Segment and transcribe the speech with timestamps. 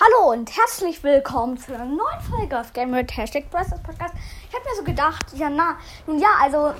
[0.00, 4.14] Hallo und herzlich willkommen zu einer neuen Folge auf Game mit Hashtag Brazos Podcast.
[4.48, 6.58] Ich habe mir so gedacht, ja na, nun ja, also,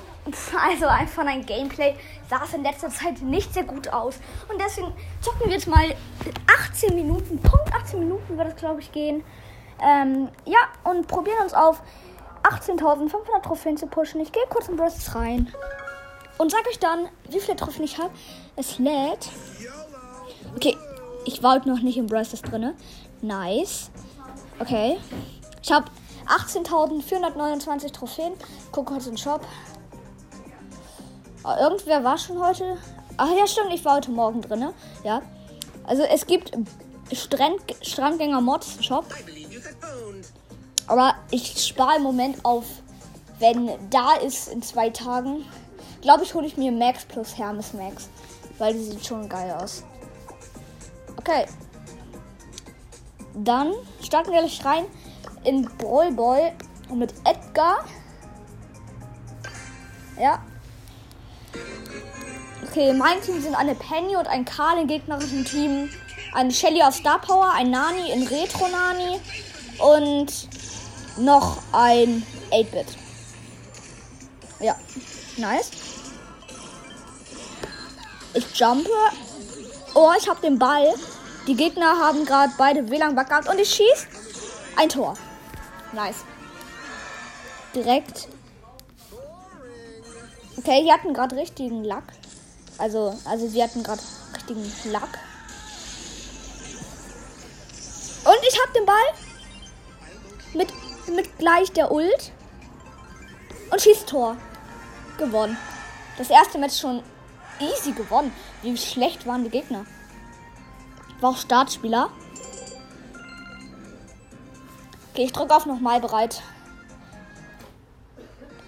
[0.69, 1.95] also einfach ein Gameplay
[2.29, 4.19] sah es in letzter Zeit nicht sehr gut aus.
[4.49, 5.95] Und deswegen zocken wir jetzt mal
[6.71, 9.23] 18 Minuten, Punkt 18 Minuten wird es glaube ich gehen.
[9.81, 11.81] Ähm, ja, und probieren uns auf
[12.43, 14.21] 18.500 Trophäen zu pushen.
[14.21, 15.53] Ich gehe kurz in Brazos rein
[16.37, 18.11] und sage euch dann, wie viele Trophäen ich habe.
[18.55, 19.29] Es lädt.
[20.55, 20.77] Okay,
[21.25, 22.75] ich war noch nicht im Brazos drinne.
[23.21, 23.91] Nice.
[24.59, 24.97] Okay.
[25.61, 25.85] Ich habe
[26.27, 28.33] 18.429 Trophäen.
[28.71, 29.41] Guck kurz in den Shop.
[31.43, 32.77] Ah, irgendwer war schon heute.
[33.17, 34.69] Ach ja, stimmt, ich war heute Morgen drin.
[35.03, 35.21] Ja.
[35.85, 36.51] Also es gibt
[37.11, 39.05] Strand Strandgänger Mods Shop.
[40.87, 42.65] Aber ich spare im Moment auf,
[43.39, 45.45] wenn da ist in zwei Tagen.
[46.01, 48.09] Glaube ich, hole ich mir Max plus Hermes Max.
[48.57, 49.83] Weil die sieht schon geil aus.
[51.17, 51.45] Okay.
[53.35, 54.85] Dann starten wir gleich rein
[55.43, 56.53] in Brawl Ball
[56.93, 57.85] mit Edgar.
[60.19, 60.41] Ja.
[62.67, 65.89] Okay, mein Team sind eine Penny und ein Karl im gegnerischen Team.
[66.33, 69.19] Ein Shelly aus Star Power, ein Nani in Retro Nani
[69.79, 70.47] und
[71.17, 72.87] noch ein 8-Bit.
[74.59, 74.75] Ja,
[75.37, 75.71] nice.
[78.33, 78.89] Ich jumpe.
[79.93, 80.93] Oh, ich habe den Ball.
[81.47, 84.07] Die Gegner haben gerade beide WLAN-Bug gehabt und ich schieße
[84.75, 85.15] ein Tor.
[85.93, 86.17] Nice.
[87.73, 88.27] Direkt.
[90.57, 92.03] Okay, die hatten gerade richtigen Lack.
[92.77, 94.01] Also, also sie hatten gerade
[94.35, 95.19] richtigen Lack.
[98.25, 98.95] Und ich hab den Ball.
[100.53, 100.69] Mit,
[101.15, 102.31] mit gleich der Ult.
[103.71, 104.37] Und schießt Tor.
[105.17, 105.57] Gewonnen.
[106.17, 107.03] Das erste Match schon
[107.59, 108.33] easy gewonnen.
[108.61, 109.85] Wie schlecht waren die Gegner?
[111.19, 112.09] War auch Startspieler.
[115.11, 116.43] Okay, ich drücke auf nochmal bereit.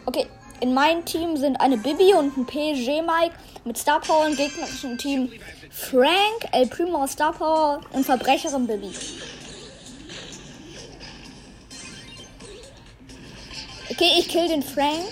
[0.06, 0.28] Okay,
[0.62, 4.98] in meinem Team sind eine Bibi und ein PG Mike mit Star Power im gegnerischen
[4.98, 5.32] Team
[5.70, 8.92] Frank, El Primo Star Power und Verbrecherin Bibi.
[14.00, 15.04] Okay, ich kill den Frank.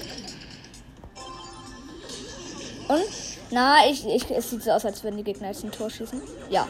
[2.87, 3.03] Und?
[3.51, 6.21] Na, ich, ich, es sieht so aus, als würden die Gegner jetzt ein Tor schießen.
[6.49, 6.65] Ja,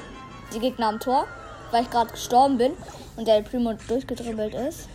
[0.52, 1.28] die Gegner am Tor,
[1.70, 2.74] weil ich gerade gestorben bin
[3.18, 4.90] und der Primo durchgedribbelt ist.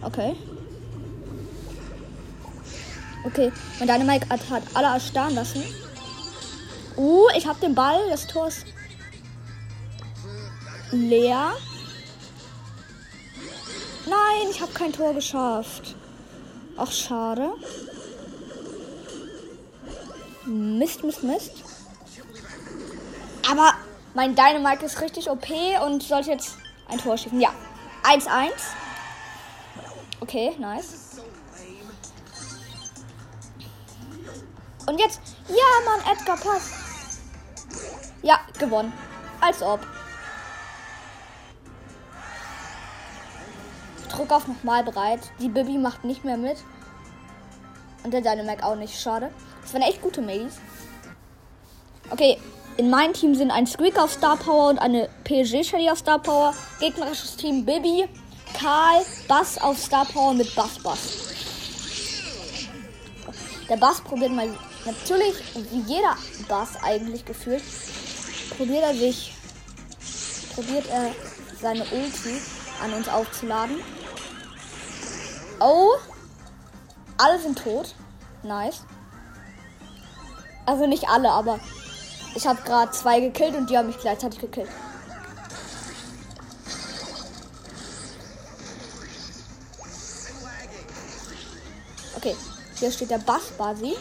[0.00, 0.34] Okay.
[3.26, 5.62] Okay, und deine Mike hat, hat alle erstarren lassen.
[6.96, 8.08] Uh, ich hab den Ball.
[8.08, 8.64] Das Tor ist
[10.92, 11.52] leer.
[14.30, 15.94] Nein, ich habe kein Tor geschafft.
[16.76, 17.52] Ach, schade.
[20.44, 21.52] Mist, Mist, Mist.
[23.50, 23.74] Aber
[24.14, 25.48] mein Dynamite ist richtig OP
[25.84, 26.56] und sollte jetzt
[26.88, 27.40] ein Tor schießen.
[27.40, 27.50] Ja.
[28.04, 28.50] 1-1.
[30.20, 31.20] Okay, nice.
[34.86, 35.20] Und jetzt.
[35.48, 35.54] Ja,
[35.84, 36.70] Mann, Edgar, pass.
[38.22, 38.92] Ja, gewonnen.
[39.40, 39.80] Als ob.
[44.30, 45.20] Auf nochmal bereit.
[45.40, 46.56] Die Bibi macht nicht mehr mit.
[48.04, 49.00] Und der Dynamac auch nicht.
[49.00, 49.30] Schade.
[49.62, 50.54] Das waren echt gute Mails.
[52.10, 52.38] Okay,
[52.76, 56.20] in meinem Team sind ein Squeak auf Star Power und eine PSG Shelly auf Star
[56.20, 56.54] Power.
[56.78, 58.08] Gegnerisches Team Bibi,
[58.58, 61.28] Karl, Bass auf Star Power mit Bass Bass.
[63.68, 64.48] Der Bass probiert mal
[64.84, 66.16] natürlich, wie jeder
[66.48, 67.62] Bass eigentlich gefühlt,
[68.56, 69.34] probiert er sich,
[70.54, 71.10] probiert er
[71.60, 72.40] seine Ulti
[72.82, 73.76] an uns aufzuladen.
[75.60, 75.92] Oh,
[77.18, 77.94] alle sind tot.
[78.42, 78.80] Nice.
[80.64, 81.60] Also nicht alle, aber
[82.34, 84.70] ich habe gerade zwei gekillt und die haben mich gleichzeitig gekillt.
[92.16, 92.36] Okay,
[92.78, 93.96] hier steht der Bass Basi.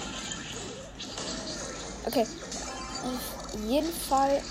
[2.05, 2.25] Okay.
[3.03, 4.41] Auf jeden Fall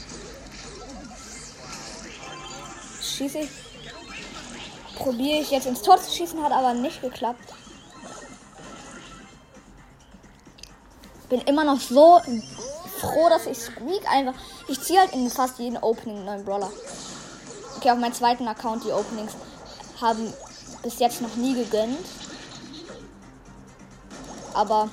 [3.02, 3.67] schieße ich.
[4.98, 7.54] Probiere ich jetzt ins Tor zu schießen, hat aber nicht geklappt.
[11.28, 12.20] Bin immer noch so
[13.00, 14.34] froh, dass ich Squeak einfach.
[14.66, 16.72] Ich ziehe halt in fast jeden Opening einen neuen Brawler.
[17.76, 19.32] Okay, auf meinem zweiten Account die Openings
[20.00, 20.32] haben
[20.82, 22.04] bis jetzt noch nie gegönnt.
[24.52, 24.88] Aber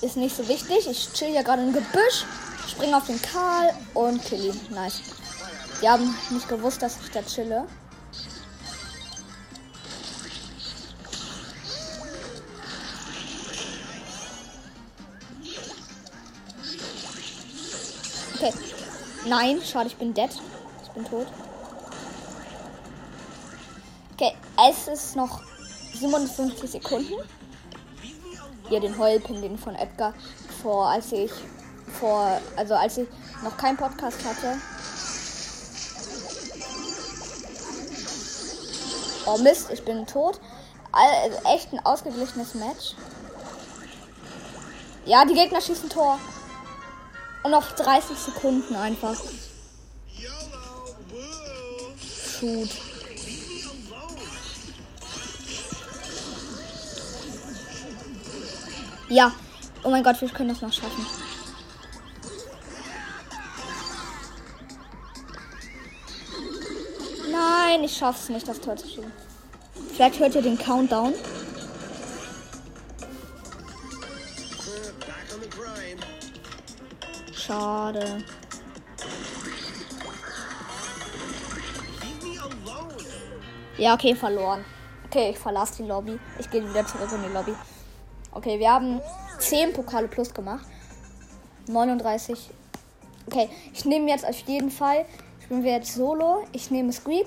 [0.00, 0.88] ist nicht so wichtig.
[0.88, 2.24] Ich chill ja gerade im Gebüsch,
[2.68, 4.60] springe auf den Karl und kill ihn.
[4.70, 5.02] Nice.
[5.80, 7.66] Die haben nicht gewusst, dass ich da chille.
[19.26, 20.30] Nein, schade, ich bin dead.
[20.82, 21.26] Ich bin tot.
[24.14, 24.34] Okay,
[24.68, 25.42] es ist noch
[25.94, 27.14] 57 Sekunden.
[28.68, 30.14] Hier den Heulpin, den von Edgar
[30.62, 31.32] vor, als ich
[31.98, 33.08] vor, also als ich
[33.42, 34.58] noch keinen Podcast hatte.
[39.26, 40.40] Oh Mist, ich bin tot.
[40.92, 42.94] Also echt ein ausgeglichenes Match.
[45.04, 46.18] Ja, die Gegner schießen Tor.
[47.42, 49.16] Und noch 30 Sekunden einfach.
[52.38, 52.68] Shoot.
[59.08, 59.32] Ja.
[59.82, 61.06] Oh mein Gott, wir können das noch schaffen.
[67.30, 69.12] Nein, ich schaff's nicht, das Tor zu schießen.
[69.94, 71.14] Vielleicht hört ihr den Countdown.
[77.40, 78.22] Schade.
[83.78, 84.62] Ja, okay, verloren.
[85.06, 86.20] Okay, ich verlasse die Lobby.
[86.38, 87.54] Ich gehe wieder zurück in die Lobby.
[88.32, 89.00] Okay, wir haben
[89.38, 90.66] 10 Pokale plus gemacht.
[91.66, 92.50] 39.
[93.26, 95.06] Okay, ich nehme jetzt auf jeden Fall.
[95.42, 96.44] Spielen wir jetzt solo.
[96.52, 97.26] Ich nehme Squeak.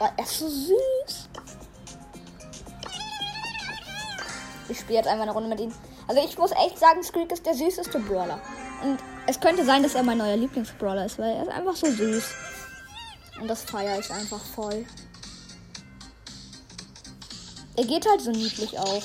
[0.00, 1.28] Oh, er ist so süß.
[4.68, 5.72] Ich spiele jetzt einfach eine Runde mit ihm.
[6.10, 8.40] Also ich muss echt sagen, Squeak ist der süßeste Brawler.
[8.82, 8.98] Und
[9.28, 12.24] es könnte sein, dass er mein neuer Lieblingsbrawler ist, weil er ist einfach so süß.
[13.40, 14.84] Und das feiere ich einfach voll.
[17.76, 19.02] Er geht halt so niedlich auch.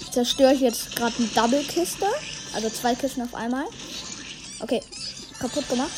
[0.00, 2.06] Ich zerstöre jetzt gerade eine Double-Kiste.
[2.52, 3.66] Also zwei Kisten auf einmal.
[4.58, 4.82] Okay,
[5.38, 5.92] kaputt gemacht.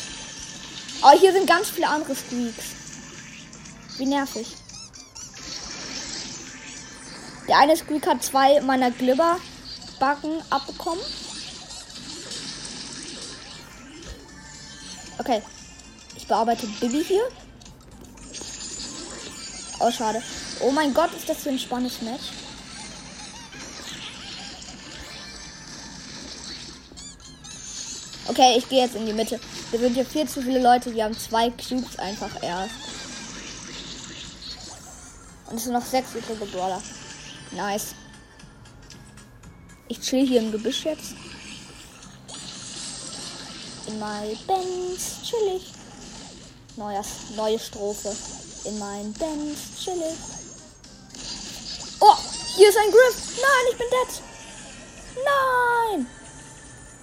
[1.01, 2.65] Oh, hier sind ganz viele andere Squeaks.
[3.97, 4.55] Wie nervig.
[7.47, 11.03] Der eine Squeak hat zwei meiner Glibberbacken abbekommen.
[15.17, 15.41] Okay.
[16.15, 17.27] Ich bearbeite Bibi hier.
[19.79, 20.21] Oh, schade.
[20.61, 22.23] Oh mein Gott, ist das für ein spannendes Match.
[28.27, 29.39] Okay, ich gehe jetzt in die Mitte.
[29.69, 32.73] Hier sind hier viel zu viele Leute, die haben zwei Cubes einfach erst.
[35.49, 36.81] Und es sind noch sechs übrige Brawler.
[37.51, 37.95] Nice.
[39.87, 41.13] Ich chill hier im Gebüsch jetzt.
[43.87, 45.71] In my Benz chillig.
[46.75, 48.15] Neues, neue Strophe.
[48.65, 50.17] In mein Benz chillig.
[51.99, 52.15] Oh,
[52.55, 53.37] hier ist ein Griff.
[53.37, 54.21] Nein, ich bin dead.
[55.23, 56.07] Nein.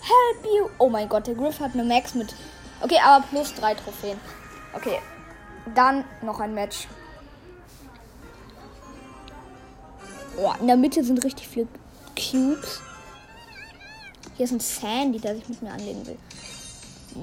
[0.00, 0.69] Help you.
[0.79, 2.35] Oh mein Gott, der Griff hat eine Max mit.
[2.81, 4.21] Okay, aber plus drei Trophäen.
[4.75, 5.00] Okay.
[5.75, 6.89] Dann noch ein Match.
[10.38, 11.69] Oh, in der Mitte sind richtig viele
[12.17, 12.81] Cubes.
[14.37, 16.19] Hier ist ein Sandy, der sich mit mir anlegen will.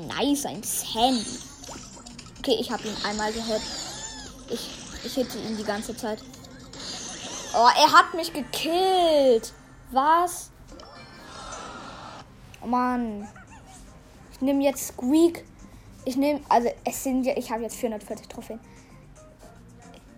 [0.08, 1.40] Nice, ein Sandy.
[2.40, 3.62] Okay, ich habe ihn einmal gehört.
[4.50, 4.70] Ich,
[5.04, 6.20] ich hitte ihn die ganze Zeit.
[7.54, 9.54] Oh, er hat mich gekillt.
[9.92, 10.52] Was?
[12.62, 13.28] Oh Mann.
[14.32, 15.44] Ich nehme jetzt Squeak.
[16.06, 18.60] Ich nehme, also es sind ja, ich habe jetzt 440 Trophäen.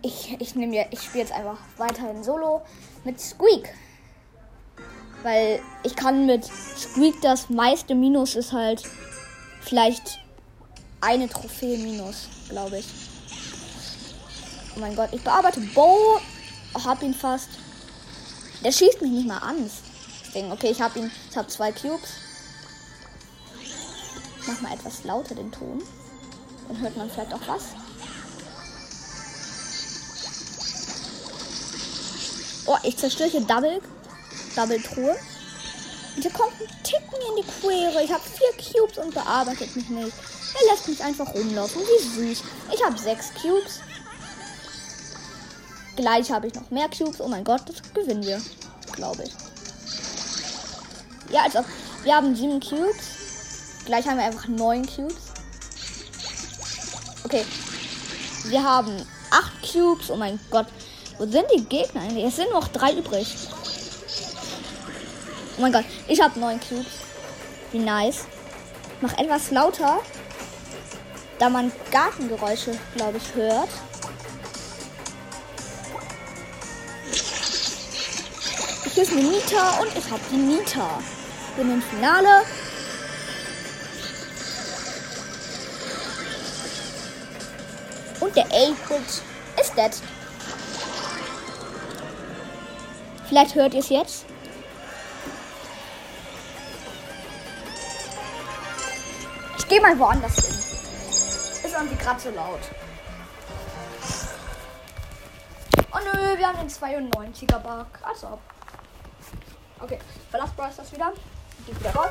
[0.02, 2.62] Ich, ich nehme ja, ich spiele jetzt einfach weiterhin Solo
[3.04, 3.72] mit Squeak.
[5.22, 8.82] Weil ich kann mit Squeak das meiste Minus ist halt
[9.60, 10.18] vielleicht
[11.00, 12.86] eine Trophäe minus, glaube ich.
[14.76, 16.18] Oh mein Gott, ich bearbeite Bo.
[16.84, 17.50] Hab ihn fast.
[18.64, 19.70] Der schießt mich nicht mal an.
[20.34, 20.50] Ding.
[20.50, 21.10] Okay, ich habe ihn.
[21.30, 22.14] Ich habe zwei Cubes.
[24.46, 25.82] Mach mal etwas lauter den Ton.
[26.68, 27.74] Dann hört man vielleicht auch was.
[32.66, 33.80] Oh, ich zerstöre hier Double.
[34.54, 35.16] Double Truhe.
[36.14, 38.02] Und hier kommt ein Ticken in die Quere.
[38.04, 40.12] Ich habe vier Cubes und bearbeitet mich nicht.
[40.54, 41.80] Er lässt mich einfach rumlaufen.
[41.82, 42.42] Wie süß.
[42.72, 43.80] Ich habe sechs Cubes.
[45.96, 47.20] Gleich habe ich noch mehr Cubes.
[47.20, 48.40] Oh mein Gott, das gewinnen wir.
[48.92, 49.32] Glaube ich.
[51.30, 51.64] Ja, also
[52.02, 53.84] wir haben sieben Cubes.
[53.86, 55.16] Gleich haben wir einfach neun Cubes.
[57.24, 57.44] Okay.
[58.44, 60.10] Wir haben acht Cubes.
[60.10, 60.66] Oh mein Gott.
[61.22, 62.24] Wo sind die Gegner eigentlich?
[62.24, 63.36] Es sind noch drei übrig.
[65.56, 65.84] Oh mein Gott.
[66.08, 66.84] Ich habe neun Cubes.
[67.70, 68.24] Wie nice.
[69.00, 70.00] Mach etwas lauter.
[71.38, 73.68] Da man Gartengeräusche, glaube ich, hört.
[78.92, 80.98] Hier ist eine Nita und ich habe die Nita.
[81.56, 82.42] Bin im Finale.
[88.18, 89.22] Und der 8-Bit
[89.60, 89.92] ist dead.
[93.32, 94.26] Vielleicht hört ihr es jetzt.
[99.56, 100.54] Ich gehe mal woanders hin.
[100.54, 102.60] Ist irgendwie gerade so laut.
[105.94, 107.86] Oh nö, wir haben den 92er Bug.
[108.02, 108.38] Also.
[109.80, 109.98] Okay,
[110.30, 111.14] verlass Bryce das wieder.
[111.66, 112.10] Geht wieder raus.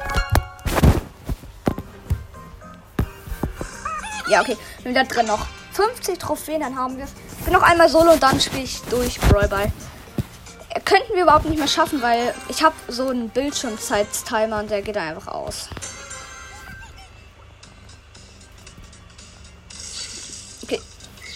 [4.27, 4.57] Ja, okay.
[4.81, 7.11] Sind da drin noch 50 Trophäen, dann haben wir es.
[7.37, 9.71] Ich bin noch einmal solo und dann spiele ich durch Brawl Ball.
[10.85, 14.97] Könnten wir überhaupt nicht mehr schaffen, weil ich habe so einen Bildschirmzeitstimer und der geht
[14.97, 15.67] einfach aus.
[20.63, 20.81] Okay,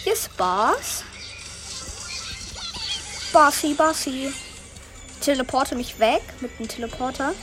[0.04, 1.04] hier ist Bars.
[3.34, 4.34] Barsi, Barsi.
[5.20, 7.34] Teleporte mich weg mit dem Teleporter.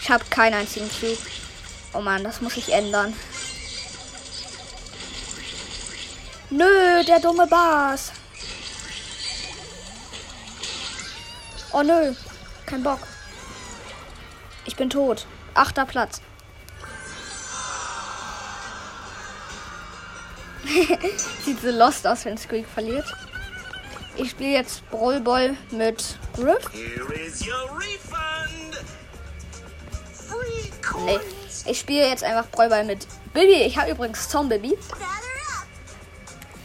[0.00, 1.18] Ich habe keinen einzigen Cube.
[1.92, 3.14] Oh Mann, das muss ich ändern.
[6.50, 8.12] Nö, der dumme Bas.
[11.76, 12.14] Oh nö,
[12.66, 13.00] kein Bock.
[14.64, 15.26] Ich bin tot.
[15.54, 16.20] Achter Platz.
[21.44, 23.12] Sieht so lost aus, wenn Squeak verliert.
[24.14, 26.70] Ich spiele jetzt Brawl Ball mit Griff.
[31.04, 31.18] Nee,
[31.66, 33.64] ich spiele jetzt einfach Brawl Ball mit Bibi.
[33.64, 34.78] Ich habe übrigens Zombie.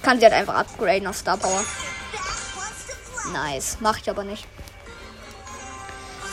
[0.03, 1.65] Kann sie halt einfach upgraden auf Star Power.
[3.33, 4.47] Nice, mache ich aber nicht.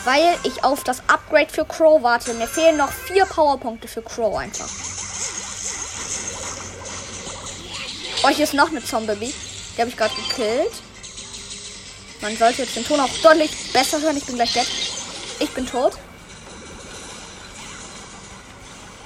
[0.07, 2.33] Weil ich auf das Upgrade für Crow warte.
[2.35, 4.69] Mir fehlen noch vier Powerpunkte für Crow einfach.
[8.23, 9.33] Oh, hier ist noch eine Zombie.
[9.75, 10.71] Die habe ich gerade gekillt.
[12.21, 14.15] Man sollte jetzt den Ton auch deutlich besser hören.
[14.15, 14.65] Ich bin gleich dead.
[15.39, 15.97] Ich bin tot.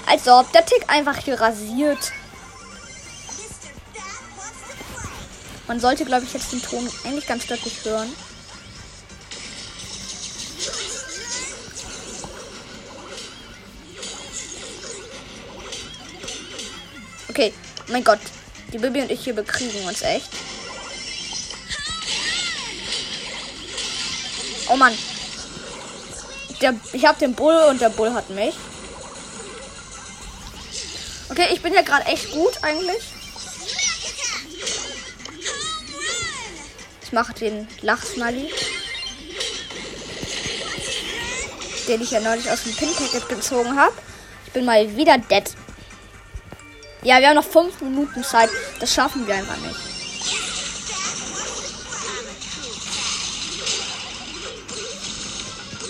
[0.06, 2.12] Als ob der Tick einfach hier rasiert.
[5.66, 8.14] Man sollte, glaube ich, jetzt den Ton eigentlich ganz deutlich hören.
[17.92, 18.20] Mein Gott.
[18.72, 20.30] Die Bibi und ich hier bekriegen uns echt.
[24.70, 24.98] Oh Mann.
[26.62, 28.56] Der, ich habe den Bull und der Bull hat mich.
[31.30, 33.04] Okay, ich bin ja gerade echt gut eigentlich.
[37.04, 38.50] Ich mache den Lachsmiley.
[41.88, 43.94] Den ich ja neulich aus dem Pin-Packet gezogen habe.
[44.46, 45.44] Ich bin mal wieder dead.
[47.04, 48.50] Ja, wir haben noch fünf Minuten Zeit.
[48.80, 49.80] Das schaffen wir einfach nicht.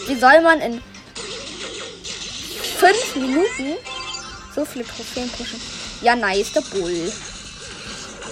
[0.08, 0.82] Wie soll man in
[2.78, 3.76] fünf Minuten
[4.56, 5.62] so viele Trophäen pushen?
[6.02, 7.12] Ja, nice, der Bull.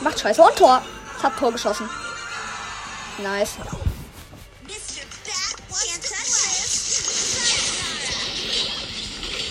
[0.02, 0.42] Macht scheiße.
[0.42, 0.82] Und Tor.
[1.18, 1.90] Ich hab Tor geschossen.
[3.22, 3.56] Nice.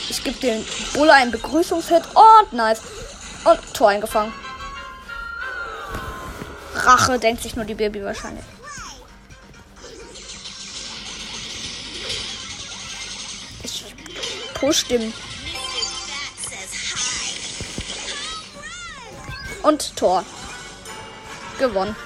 [0.09, 2.81] Ich gebe dem Bull einen Begrüßungshit und nice.
[3.49, 4.35] Und Tor eingefangen.
[6.75, 8.45] Rache, denkt sich nur die Baby wahrscheinlich.
[13.63, 13.95] Ich
[14.53, 15.15] push dem.
[19.63, 20.27] Und Tor.
[21.59, 21.97] Gewonnen.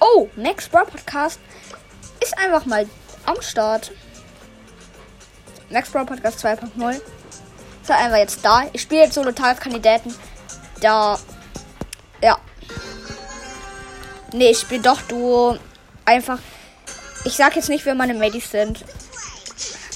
[0.00, 1.38] Oh, Max Bro Podcast
[2.20, 2.88] ist einfach mal
[3.24, 3.92] am Start.
[5.72, 7.00] Max Bro Podcast 2.0
[7.82, 8.64] ist halt einfach jetzt da.
[8.72, 10.14] Ich spiele jetzt solo Tageskandidaten.
[10.80, 11.18] Da.
[12.22, 12.38] Ja.
[14.32, 15.58] Nee, ich spiele doch Duo.
[16.04, 16.38] Einfach.
[17.24, 18.84] Ich sag jetzt nicht, wer meine Mates sind.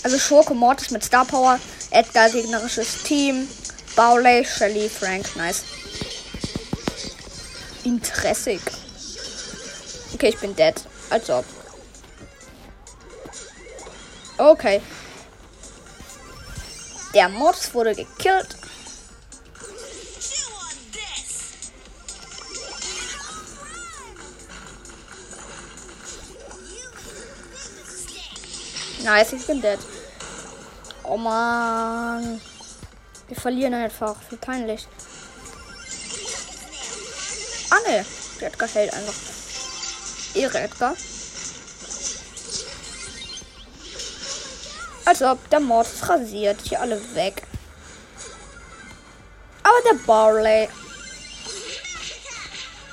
[0.03, 1.59] Also Schurke Mortis mit Star Power.
[1.91, 3.49] Edgar gegnerisches Team.
[3.95, 5.37] Bowley, Shelly, Frank.
[5.37, 5.65] Nice.
[7.85, 8.61] Interessig.
[10.15, 10.75] Okay, ich bin dead.
[11.11, 11.45] Als ob.
[14.39, 14.81] Okay.
[17.17, 18.55] Der Mortis wurde gekillt.
[29.03, 29.79] Nice, ich bin dead.
[31.05, 32.39] Oh man.
[33.29, 34.17] Wir verlieren einfach.
[34.29, 34.87] Wie peinlich.
[37.71, 38.05] Ah ne.
[38.43, 39.15] Der Edgar hält einfach.
[40.35, 40.95] Ehre Edgar.
[45.07, 46.59] Als ob der Mord rasiert.
[46.65, 47.43] Hier alle weg.
[49.63, 50.69] Aber der Barley.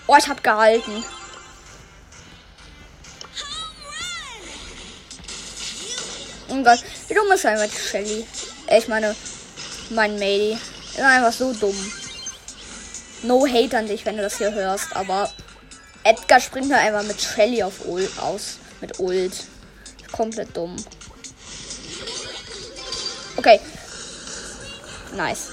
[0.08, 1.04] Oh, ich hab gehalten.
[6.50, 8.28] Oh Gott, wie dumm ist einfach die Shelly?
[8.70, 9.16] Ich meine,
[9.90, 10.58] mein Matey.
[10.92, 11.76] Ist einfach so dumm.
[13.24, 15.32] No hate an dich, wenn du das hier hörst, aber
[16.04, 18.60] Edgar springt da einfach mit Shelly auf Ult aus.
[18.82, 19.34] Mit Ult.
[20.12, 20.76] komplett dumm.
[23.46, 23.60] Okay.
[25.18, 25.52] Nice.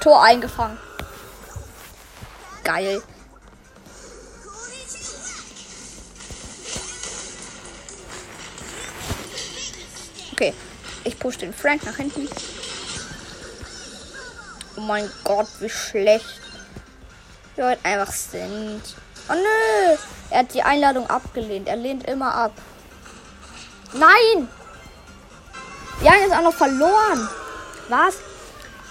[0.00, 0.78] Tor eingefangen.
[2.64, 3.02] Geil.
[10.32, 10.54] Okay,
[11.04, 12.26] ich push den Frank nach hinten.
[14.76, 16.40] Oh mein Gott, wie schlecht
[17.56, 18.80] wir heute einfach sind.
[19.30, 19.96] Oh nö,
[20.30, 21.68] er hat die Einladung abgelehnt.
[21.68, 22.52] Er lehnt immer ab.
[23.92, 24.48] Nein!
[26.04, 27.28] Haben jetzt auch noch verloren.
[27.88, 28.16] Was?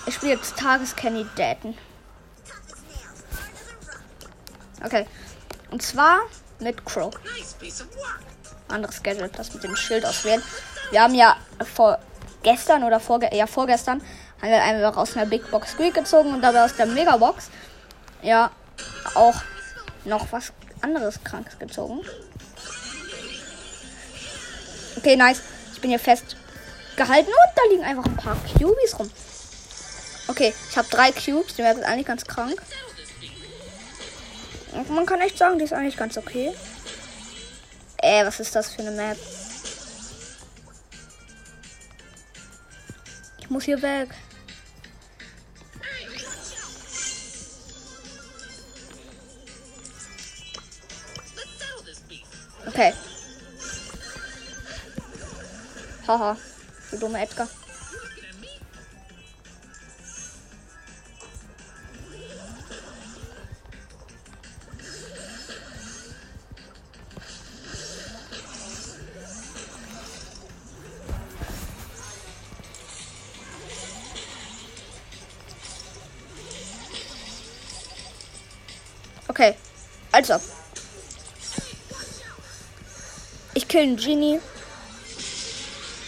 [0.05, 1.77] Ich spiele jetzt Tageskandidaten.
[4.83, 5.05] Okay.
[5.71, 6.21] Und zwar
[6.59, 7.13] mit Crow.
[8.69, 10.41] Anderes Gadget, das mit dem Schild auswählen.
[10.91, 11.35] Wir haben ja
[11.75, 11.99] vor
[12.43, 14.01] gestern oder vorge ja, vorgestern
[14.41, 17.49] haben wir einfach aus einer Big Box Squeak gezogen und dabei aus der Megabox
[18.21, 18.51] ja
[19.15, 19.35] auch
[20.09, 20.51] noch was
[20.81, 22.01] anderes Krankes gezogen.
[24.97, 25.41] Okay, nice.
[25.73, 26.35] Ich bin hier fest
[26.97, 29.09] gehalten und da liegen einfach ein paar Cubies rum.
[30.27, 32.61] Okay, ich habe drei Cubes, die werden eigentlich ganz krank.
[34.73, 36.53] Und man kann echt sagen, die ist eigentlich ganz okay.
[37.97, 39.17] Äh, was ist das für eine Map?
[43.39, 44.09] Ich muss hier weg.
[52.79, 52.93] Okay.
[56.07, 56.37] Haha,
[56.91, 57.49] du dummer Edgar.
[83.69, 84.39] Ich kill einen Genie.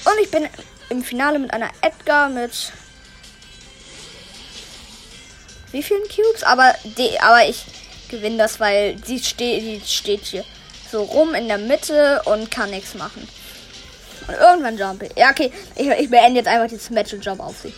[0.04, 0.50] Und ich bin
[0.90, 2.72] im Finale mit einer Edgar mit.
[5.72, 6.42] Wie vielen Cubes?
[6.42, 7.64] Aber, die, aber ich
[8.10, 10.44] gewinne das, weil sie steht, die steht hier
[10.92, 13.28] so rum in der Mitte und kann nichts machen.
[14.28, 15.16] Und irgendwann jump ich.
[15.16, 15.54] Ja, okay.
[15.76, 17.76] Ich, ich beende jetzt einfach dieses Match und jump auf sie.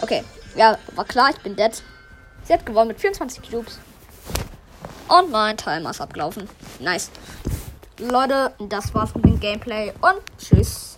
[0.00, 0.24] Okay.
[0.54, 1.82] Ja, war klar, ich bin dead.
[2.44, 3.78] Sie hat gewonnen mit 24 Cubes.
[5.06, 6.48] Und mein Timer ist abgelaufen.
[6.80, 7.10] Nice.
[7.98, 10.95] Leute, das war's mit dem Gameplay und tschüss.